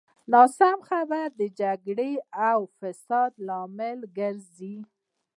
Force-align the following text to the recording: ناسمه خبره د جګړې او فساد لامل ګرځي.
ناسمه 0.33 0.83
خبره 0.89 1.23
د 1.39 1.41
جګړې 1.61 2.13
او 2.49 2.59
فساد 2.79 3.31
لامل 3.47 3.99
ګرځي. 4.17 4.75